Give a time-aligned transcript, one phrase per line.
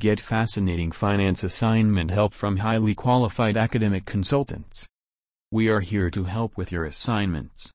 [0.00, 4.88] Get fascinating finance assignment help from highly qualified academic consultants.
[5.50, 7.70] We are here to help with your assignments.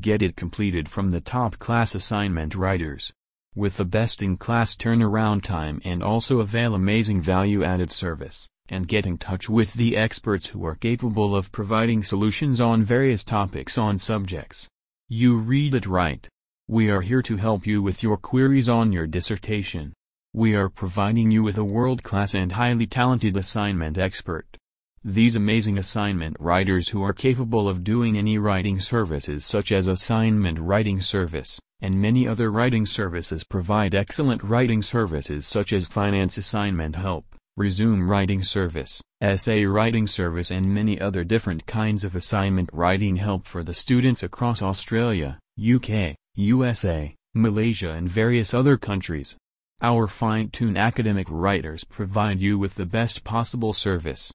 [0.00, 3.12] Get it completed from the top class assignment writers.
[3.54, 8.88] With the best in class turnaround time and also avail amazing value added service, and
[8.88, 13.76] get in touch with the experts who are capable of providing solutions on various topics
[13.76, 14.66] on subjects.
[15.10, 16.26] You read it right.
[16.68, 19.92] We are here to help you with your queries on your dissertation.
[20.36, 24.58] We are providing you with a world-class and highly talented assignment expert.
[25.02, 30.58] These amazing assignment writers who are capable of doing any writing services such as assignment
[30.60, 36.96] writing service, and many other writing services provide excellent writing services such as finance assignment
[36.96, 37.24] help,
[37.56, 43.46] resume writing service, essay writing service and many other different kinds of assignment writing help
[43.46, 49.34] for the students across Australia, UK, USA, Malaysia and various other countries.
[49.82, 54.32] Our fine-tuned academic writers provide you with the best possible service.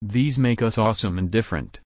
[0.00, 1.80] These make us awesome and different.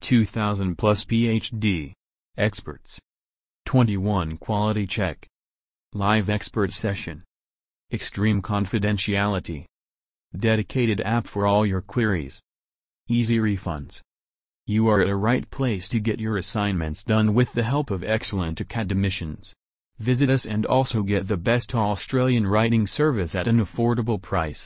[0.00, 1.92] 2000 plus PhD.
[2.38, 2.98] Experts.
[3.66, 5.28] 21 Quality Check.
[5.92, 7.22] Live Expert Session.
[7.92, 9.66] Extreme Confidentiality.
[10.34, 12.40] Dedicated app for all your queries.
[13.08, 14.00] Easy refunds.
[14.64, 18.02] You are at a right place to get your assignments done with the help of
[18.02, 19.52] excellent academicians.
[20.02, 24.62] Visit us and also get the best Australian writing service at an affordable price.